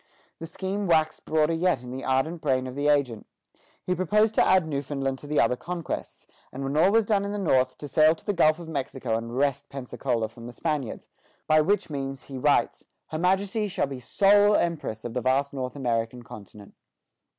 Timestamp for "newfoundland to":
4.67-5.27